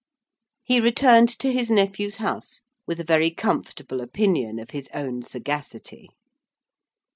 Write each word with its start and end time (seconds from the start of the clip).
He 0.63 0.79
returned 0.79 1.29
to 1.37 1.51
his 1.53 1.69
nephew's 1.69 2.15
house 2.15 2.63
with 2.87 2.99
a 2.99 3.03
very 3.03 3.29
comfortable 3.29 4.01
opinion 4.01 4.57
of 4.57 4.71
his 4.71 4.89
own 4.95 5.21
sagacity. 5.21 6.09